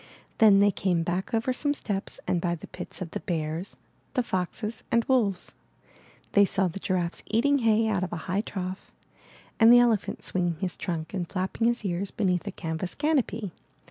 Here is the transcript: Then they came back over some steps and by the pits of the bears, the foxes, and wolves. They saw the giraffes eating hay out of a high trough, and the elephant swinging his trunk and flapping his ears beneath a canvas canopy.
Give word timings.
Then 0.39 0.61
they 0.61 0.71
came 0.71 1.03
back 1.03 1.31
over 1.31 1.53
some 1.53 1.75
steps 1.75 2.19
and 2.25 2.41
by 2.41 2.55
the 2.55 2.65
pits 2.65 3.03
of 3.03 3.11
the 3.11 3.19
bears, 3.19 3.77
the 4.15 4.23
foxes, 4.23 4.83
and 4.91 5.05
wolves. 5.05 5.53
They 6.31 6.43
saw 6.43 6.67
the 6.67 6.79
giraffes 6.79 7.21
eating 7.27 7.59
hay 7.59 7.87
out 7.87 8.03
of 8.03 8.11
a 8.11 8.15
high 8.25 8.41
trough, 8.41 8.91
and 9.59 9.71
the 9.71 9.77
elephant 9.77 10.23
swinging 10.23 10.55
his 10.57 10.75
trunk 10.75 11.13
and 11.13 11.29
flapping 11.29 11.67
his 11.67 11.85
ears 11.85 12.09
beneath 12.09 12.47
a 12.47 12.51
canvas 12.51 12.95
canopy. 12.95 13.51